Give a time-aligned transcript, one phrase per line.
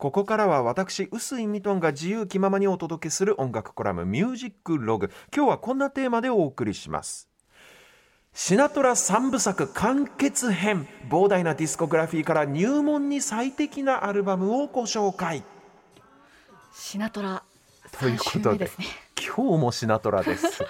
[0.00, 5.10] ここからは私臼井ミトンが自由気ままにお届けする音楽コラムミュージックログ。
[5.36, 7.28] 今日はこんなテーマでお送りします。
[8.32, 15.44] シナトラ三部作完結編膨大なディスコグラフィーから入門に最適なアルバムをご紹介。
[16.72, 17.42] シナトラ
[17.92, 18.70] ということで、ね、
[19.36, 20.64] 今日もシナトラです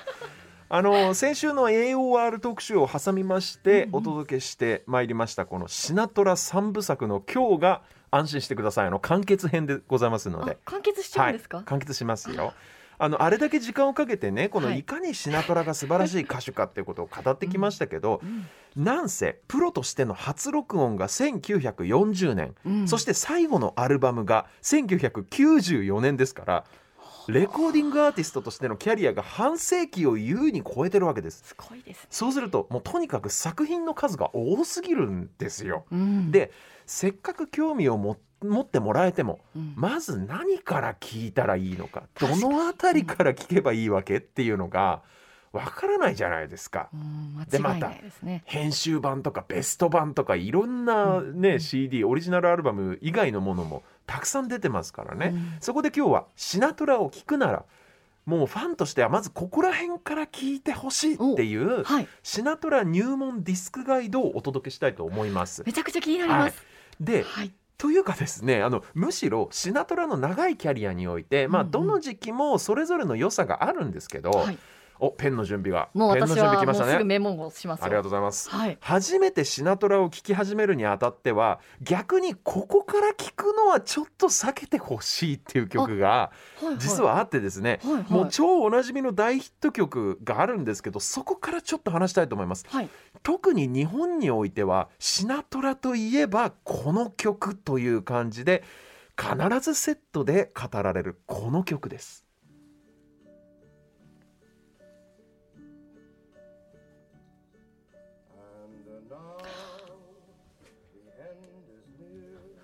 [0.72, 8.86] あの先週の AOR 特集を挟みましてお届けしてまいりましたこのシナトラ三部作の今日が安心してください。
[8.86, 10.58] あの完結編でございますので。
[10.66, 12.54] 完結しちゃうんですか、はい、完結しますよ。
[13.00, 14.84] あのあれだけ時間をかけてねこのい。
[14.84, 26.64] かにシナトラが素晴らしい歌手かっていうことを語ってきましたけど、うん、なんせプロとしての初録音が1940年、うん、そして最後のアルバムが1994年ですから
[27.32, 31.42] レコーディングアーティストとしてのキャリアが半世紀を優に超えてるわけです。
[31.44, 36.52] すごいです、ね、そうするともうとにかく作品の数が多すぎるんですよ、うん、で
[36.86, 45.02] せっかく興味を持持ってもらえても、うん、まず何から聞いたらいいのかどの辺りから聞けばいいわけっていうのが
[45.52, 46.88] わからないじゃないですか。
[47.50, 47.92] で、また
[48.44, 57.64] 編集版とかベスト版とかいろんなね、うん、CD オリジナルアルバム以外のものもたくさん出てますからね、うん、そこで今日はシナトラを聞くなら
[58.26, 65.62] もうファンとしてはまずここら辺から聞いてほしいっていう、はい、シナトラ入門ディスクガイドをお届けしたいと思います。
[65.64, 66.58] めちゃくちゃ気になります。
[66.58, 66.64] は
[67.00, 74.58] い、で、はい、というかですねあのむしろシナトラの長いキャリアにおいて、まあ、どの時期もそれぞれの良さがあるんですけど、はい
[75.00, 75.88] おペンの準備が。
[75.94, 86.30] もう私はもうすぐメモをしますありがとうございます、はい、初めてシナトラを聴き始めるにあたっては逆にここから聞くのはちょっと避けてほしいっていう曲が
[86.78, 92.88] 実はあってですね、はいはい、もう超おなじみの大ヒット曲があるんですけどそこからちょっと話したいと思います、はい、
[93.22, 98.62] 特に日本においてはシナトラといえばこの曲という感じで
[99.16, 102.24] 必ずセットで語られるこの曲です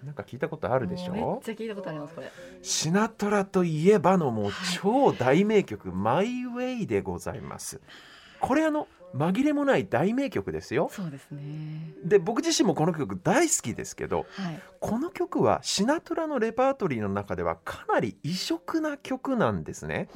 [0.06, 1.12] なんか聞いたことあるでしょ？
[1.12, 2.30] めっちゃ聞いたことありますこれ。
[2.62, 7.80] シナトラといえばのもう超大名曲、はい、マイウェイでございます。
[8.40, 10.90] これあの紛れもない大名曲ですよ。
[10.92, 11.94] そうですね。
[12.04, 20.08] で僕自身もこの曲大好きですけど、はい、この曲はシナトラのレパートリーの中ではかなり異色な曲なんですね、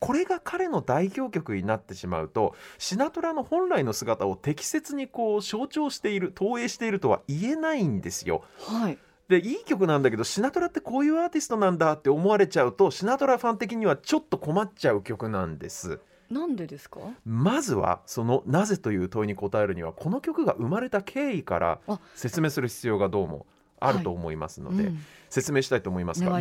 [0.00, 8.98] これが彼の代表曲になってしまうとシナトラの本来の姿を適切にこう象徴している投影しているとは言えないんですよ、はい
[9.32, 15.98] でいい曲なんだけどシナトラってこういうアーティストなんだって思われちゃうとシナトラファン的にはちょっと困っちゃう曲なんです。
[16.30, 17.00] なんでですか？
[17.26, 21.80] まずはそのなぜという問いに答えるにはこの曲が生まれた経緯から
[22.14, 23.44] 説明する必要がどうも
[23.80, 26.38] あると思いますので、はいうん、説明したいと思いますが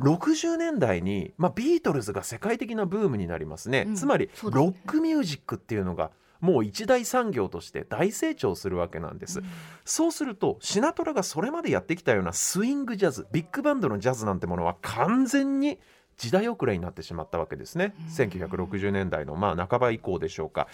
[0.00, 6.10] 60年代に、まあ、ビートルズが世界的なブームになりますね、うん、つまり、ね、ロックミュージックっていうのが
[6.40, 9.46] もう一大産業として大成長するわけなんです、うん、
[9.84, 15.78] そうするとシナトラがそれまでやってきたようなスイングジャズビッグバンドのジャズなんてものは完全に
[16.18, 20.66] 時代遅れになってしまったわけですね、うん、1960年代のまあ半ば以降でしょうか、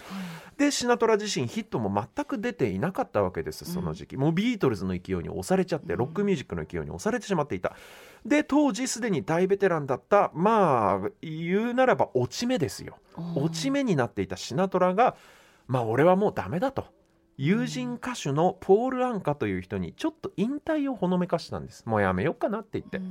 [0.49, 7.75] うん、でシナトラ自身ヒットも全く出ていなかったわけですその時期、うん、もうビートルズの勢いに押されちゃってロックミュージックの勢いに押されてしまっていた。
[8.25, 12.97] で当時すでに大ベテランだったまあ言うならば落ち目ですよ。
[13.35, 15.15] 落ち目になっていたシナトラが
[15.67, 16.85] まあ俺はもうダメだと。
[17.37, 21.85] 友人歌手のポール・アンカという人にちょっと引退をほのめかしたんです。
[21.85, 23.01] もうやめようかなって言って。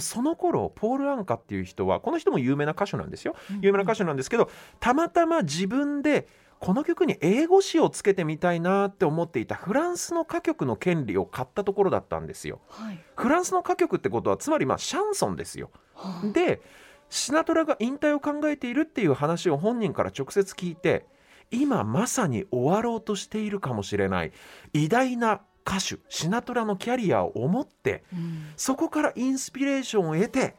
[0.00, 3.34] その頃ポール・アンカっていう人はこの人も有名な歌手なんですよ。
[3.62, 6.28] 有名な歌手なんですけどたまたま自分で
[6.58, 12.60] この曲に英語詞をつけてみたいなって思っていたフランスの歌曲の権利を買ったところだったんですよ。
[12.68, 15.70] はい、フランスの歌曲ってことはつまりまあシャンソンですよ。
[15.94, 16.60] はあ、で
[17.08, 21.06] シナトラが引退を考えているっていう話を本人から直接聞いて
[21.50, 24.32] 今まさに終わろうとしているかもしれない。
[24.72, 30.54] 偉大な歌手シナトラのキャリアを思って、うん、そこからインスピレーションを得て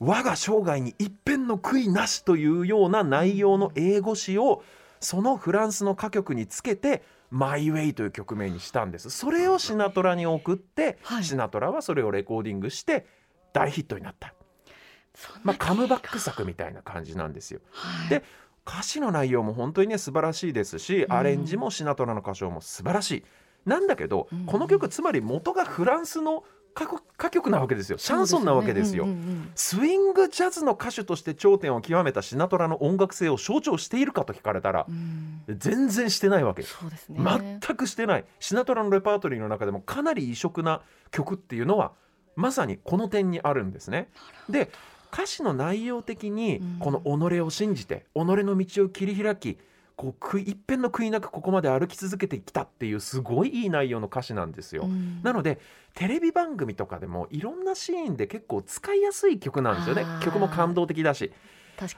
[0.00, 4.64] 我が生涯に一片の悔いなしというような内容の英語詞を
[5.00, 9.10] そのフランスの歌曲につけて「マイ・ウェイ」という曲名にしたんです。
[9.10, 13.06] それをシナトラに送って、はい、シナトラはそれをレコーディングして
[13.52, 14.34] 大ヒットになった。
[15.44, 17.60] まあ、カムバック作みたいな感じなんですよ。
[17.70, 18.24] はい、で
[18.66, 23.24] 歌詞の内容も本当にね素晴らしいですし、アレンジもシナトラの歌唱も素晴らしい。
[23.66, 26.44] なんだけど、うん、この曲つまり元がフランスの
[26.74, 27.98] 歌曲なわけですよ。
[27.98, 29.12] シャンソンなわけですよ、ね。
[29.12, 36.62] うんうんうん、スイングジャズの歌手として頂点を極めたシナトラの音楽性を象徴しているかと聞かれたら、うん、全然してないわけ。
[36.62, 37.20] そうです、ね、
[37.60, 38.24] 全くしてない。
[38.40, 40.80] シナトラのレパートリーの中でもかなり異色な
[41.10, 41.92] 曲っていうのは
[42.36, 44.08] まさにこの点にあるんですね。
[44.48, 44.70] で
[45.12, 49.58] 歌詞の内容的にこの己を信じて、己の道を切り開き
[49.96, 54.88] こう一遍の悔いなくここまで歩き続けてきたっていうすごいいい内容の歌詞なんですよ。
[55.22, 55.60] なので
[55.94, 60.04] テレビ番組とかでもいろんなシーンで結構使いやすい曲なんですよね。
[60.22, 61.32] 曲も感動的だし。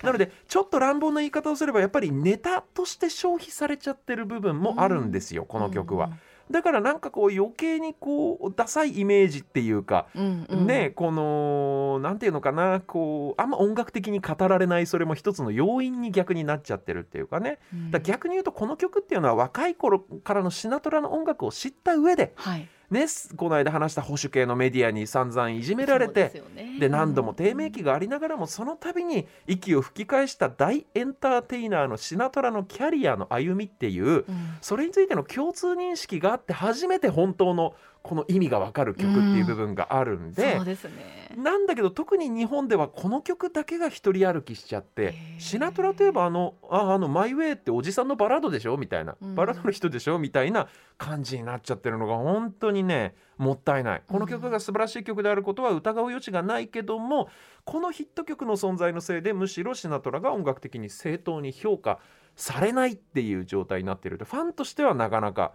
[0.02, 6.10] なのでちょっと乱暴な言い方をすればやっぱりネタとして消費されちゃってる部分もあるんですよ、この曲は。
[6.50, 23.06] だからなんかこう余計にこうダサいイメージっていうか、うんうん、ねこのなんていうのかなこうあんま音楽的に語られないそれも一つの要因に逆になっちゃってるっていうかね、うん、だ逆に言うとこの曲っていうのは若い頃からのシナトラの音楽を知った上で、はいね、
[23.36, 26.42] この間話した保守系のメディアに散々いじめられて
[26.78, 34.24] で、ね、何度も低迷期がありながらもその度に息を吹き返した大エンターテイナーのシナトラのキャリアの歩みっていう、うん、
[34.60, 37.74] それについての共通認識があって初めて本当の
[38.04, 50.68] この意味がわかる曲っていう部分があるんで、うん、ですね、なんだけど特に日本ではこの曲だけが一人歩きしちゃってシナトラといえばあの「ああのマイ・ウェイっておじさんのバラードでしょ」みたいな、うん、バラードの人でしょみたいな
[50.98, 54.02] 感じになっちゃってるのが本当にねもったいない。
[54.06, 57.28] この曲が素晴らしい曲であることは疑う余地がないけども
[57.64, 61.98] このヒット曲の存在のせいでむしろシナトラが音楽的に正当に評価
[62.36, 64.18] されないっていう状態になっている。
[64.18, 65.52] とファンとしてはなかなか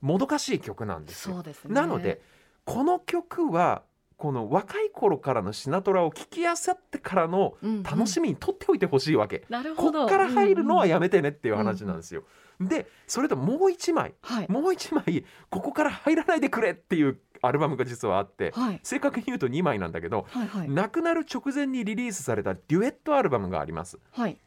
[0.00, 1.42] もどかしい曲なんですよ。
[1.42, 2.20] すね、なので
[2.64, 3.82] この曲は
[4.22, 12.20] この若い頃からのシナトラを聴きあさってからの楽しみにとっておいてほしいわけ、うんうん、こっから入るのはやめてねっていう話なんですよ。
[12.20, 12.32] うんうん、
[12.68, 23.98] でそれともう一枚、はい、もう一枚ここから入らないでくれっていうアルバムが実はあって、はい、正確に言うと2枚なんだけど、はいはい、亡くなる直前にリリースされたデュエットアルバムがあります。
[24.12, 24.38] はい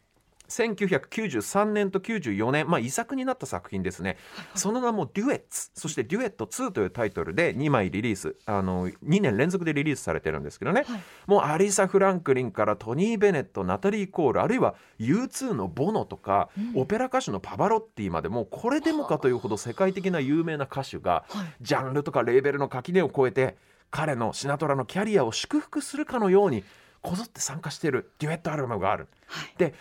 [0.50, 8.36] 1993年と94年、まあ、遺作になった作品ですね、はいはい、その名も「デュエッツ」そして「デュエット2」というタイトルで2枚リリース。
[8.45, 23.57] あの2年連続でリリースされてるんですけどね、はい、もうアリサ・フランクリンからトニー・ベネットナタリー・コールあるいは U2 のボノとか、うん、オペラ歌手のパバロッティまでもうこれでもかというほど世界的な有名な歌手が、はい、ジャンルとかレーベルの垣根を越えて
[23.91, 26.63] 彼のシナトラのキャリアを祝福するかのように
[27.01, 29.07] こぞって参加しているデュエットアルバムがある。
[29.57, 29.74] で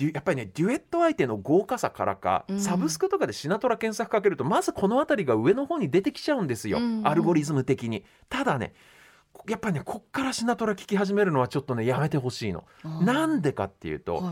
[0.00, 7.06] やっぱりねデュエット相手の豪華さからか、うん、サブスクとかでシナトラ検索かけるとまずこの辺りが上の方に出てきちゃうんですよ、うん。
[7.06, 8.04] アルゴリズム的に。
[8.28, 8.74] ただね
[9.48, 12.64] やっぱりねこっからシナトラ聴き始めるのはちょっとねやめてほしいの。
[12.82, 14.24] なんでかっていうと、はい、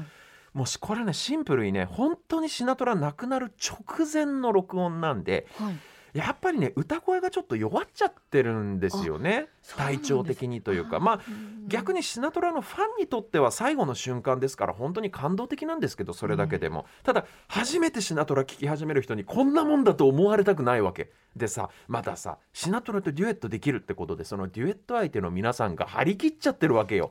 [0.55, 5.75] もうこれねシンプルにね本当にシナトラなくなる直前の録音なんで、はい
[6.12, 9.49] やっぱりね歌声がちょっと弱っちゃってるんですよね。
[9.76, 11.00] 体調的にというか。
[11.00, 11.20] まあ
[11.69, 27.11] 逆にシナトラのファンにとっては最後の瞬間ですから本当に感動的なんですけどそれだけでも、うん、ただ初めてシナトラ聴き始める人にこんなもんだと思われたくないわけでさまださシナトラとデュエットできるってことでそのデュエット相手の皆さんが張り切っちゃってるわけよ。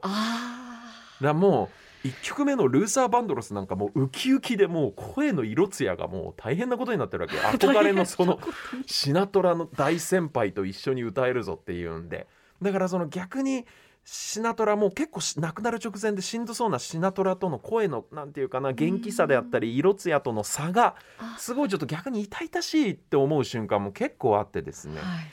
[1.21, 8.39] だもう1曲目のルーサー・バンドロスなんかもうウキウキでもう声の色艶がもう大変なことになってるわけ 憧れのその
[8.85, 12.27] シナトラの大先輩と一緒に歌えるぞっていうんで。
[12.61, 13.65] だからその逆に
[14.03, 20.95] シナトラも結構亡くなる直前でしんどそうなシナトラとの声のなんていうかな元気さであったり色艶との差が
[21.37, 25.31] すごいちょっと逆に痛々しいって思う瞬間も結構あってですね、はい。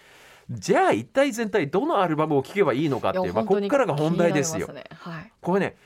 [0.51, 4.67] じゃあ一体全体どのアルバムを聴けばいいのかっていうまあ、ここからが本題ですよ。
[4.67, 4.85] すね。
[4.95, 5.77] はい、これね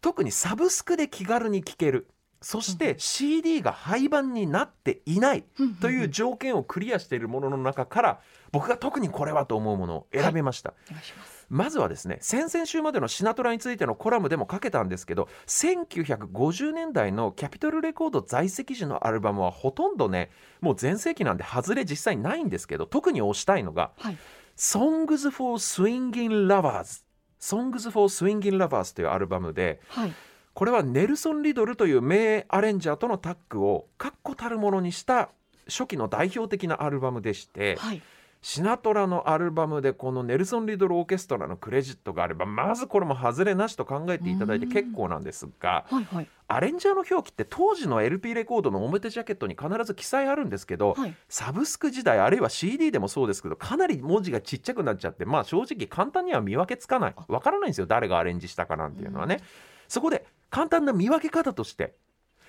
[0.00, 2.08] 特にサブスクで気軽に聴ける。
[2.40, 5.44] そして CD が廃盤になっていない
[5.80, 8.20] という条件をクリアしているものの中から
[8.52, 10.70] 僕が特にこれはと思うものを選びました。
[10.70, 11.02] はい
[11.48, 24.18] まずはですね先々週までのシナトラについてのコラムでも書けたんですけど1950年代のキャピトルレコード在籍時のアルバムはほとんどねもう全盛期なんで外れ実際ないんですけど特に推したいのが「はい、
[24.56, 27.02] Songs for Swinging Lovers」
[27.40, 30.14] Songs for Swinging Lovers というアルバムで、はい、
[30.54, 35.30] これはネルソン・リドルという名アレンジャーとのタッグを確固たるものにした
[35.68, 38.02] 初期の代表的なアルバムでして、はい、
[38.40, 57.14] シナトラのアルバムでこのネルソン・リドルオーケストラのクレジットがあればまずこれも外れなしと考えていただいて結構なんですが、はいはい、アレンジャーの表記って当時の LP レコードの表ジャケットに必ず記載あるんですけど、はい、サブスク時代あるいは CD でもそうですけどかなり文字がちっちゃくなっちゃってまあ正直簡単には見分けつかない。
[57.26, 59.40] わからないんですよ誰がアレンジしたかなんていうのはね。
[59.88, 61.94] そこで簡単な見分け方として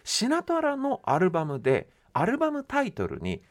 [0.04, 3.42] シナトラのアルバムでアルバムタイトルに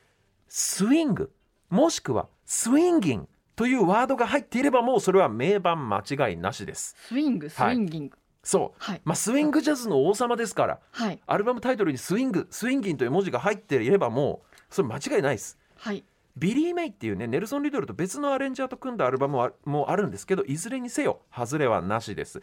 [0.47, 1.33] スイング
[1.71, 6.95] もしくは Swinging というワードが入っていればもうそれは名盤間違いなしです。
[7.09, 16.05] Swing Swinging、はい、そう、はい、まあスイングジャズの王様ですから、はい、アルバムタイトルに Swing Swingin' という文字が入っていればもうそれ間違いないです、はい、
[16.37, 22.41] ビリー・メイっていうねネルソン・リドルと別のアレンジャーと組んだアルバムもあるんですけどいずれにせよ外れはなしです、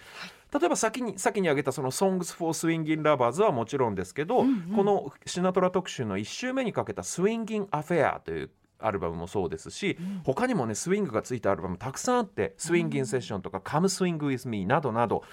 [0.53, 8.49] 例えば先に先に挙げたその「Songs for Swinging Lovers」はもちろんですけど、うんうん、このシナトラ特集の1週目にかけた「Swinging Affair」という
[8.85, 15.23] アルバムもそうですし、うん、他にもねスイングがついたアルバムたくさんあって「スインギンセッション」とか「Come Swing With Me」などなど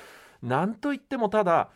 [0.43, 1.71] なんといってもただ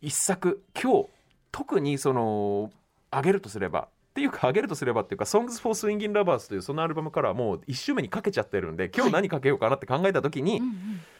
[0.00, 1.08] 一作今日
[1.52, 2.70] 特にその
[3.10, 10.60] 挙げるとすればっていうか挙げるとすればっていうか「Songs for Swinging Lovers」というそのアルバムからはもう1周目にかけちゃってるんで今日何かけようかなって考えた時に、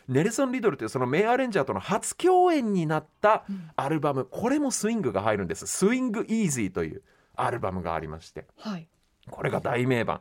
[0.09, 3.45] ネルソン・リドルというそのメイアレンジャーとの初共演になった
[3.77, 7.03] アルバム、うん、これもスイングが入るんです「スイング・イージー」という
[7.37, 8.89] アルバムがありまして、はい、
[9.29, 10.21] これが大名盤。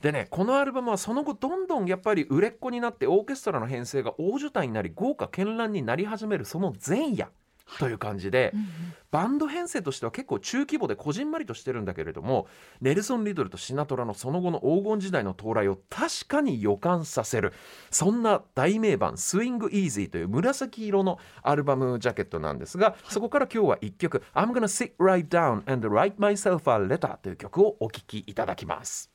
[0.00, 7.30] でねこのアルバムはその後どんどんやっぱり売れっ子になってオーケストラの編成が大所帯になり豪華絢爛になり始めるその前夜
[7.78, 8.66] という感じで、うんうん、
[9.10, 12.46] バンド編成としては結構中規模でこじんまりとしてるんだけれども
[12.80, 17.52] ネルソン・リドルとシナトラのその後の黄金時代の到来を確かに予感させる
[17.90, 29.10] そんな大名盤「スイング・イージー」という紫色のアルバムジャケットなんですが、はい、そこから今日は1曲「I'm gonna sit right down and write myself a letter」という曲をお聴きいただきます。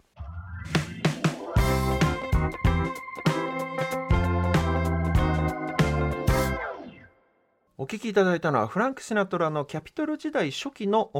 [7.82, 11.12] お聴きいただいたのはフランク・シナトラのキャピトル時代初期の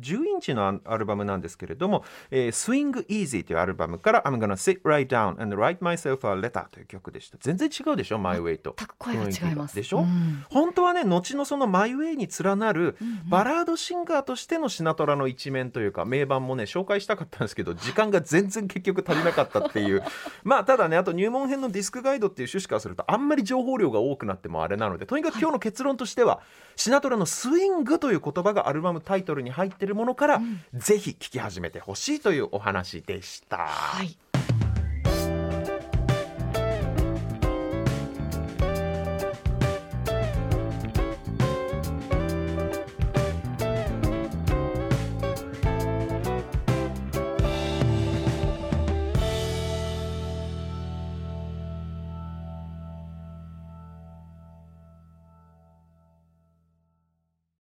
[0.00, 7.36] 10インチのアルバムなんですけれども「えー、Swing Easy」というアルバムから「I'm gonna sit right down and write myself a letter」という曲でした。
[7.38, 8.74] 全然違うでしょ「My Way」と。
[8.78, 9.76] 全く声が違います。
[9.76, 12.96] でしょ、うん、本当はね後のその「My Way」に連なる
[13.28, 20.02] バラードシンガーとしてのシナトラの一面というか名盤もね紹介したかったんですけど時間が全然結局足りなかったっていう。
[20.42, 26.40] まあただねあと入門編のディスクガイドっていう趣旨からするとあんまり情報量が多くなってもあれなのでとにかく今日の結論としては、
[26.76, 33.58] シナトラのスイングという言葉がアルバムタイトルに入っているものから、うん、ぜひ聴き始めてほしいというお話でした。
[33.58, 34.31] はい